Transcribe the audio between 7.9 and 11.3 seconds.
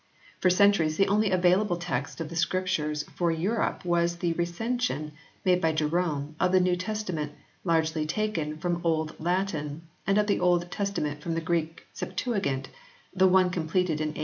taken from the Old Latin, and of the Old Testament